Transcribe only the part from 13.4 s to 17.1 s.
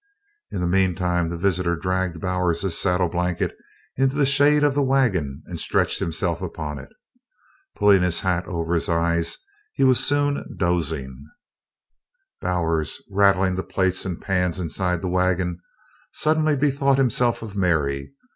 the plates and pans inside the wagon, suddenly bethought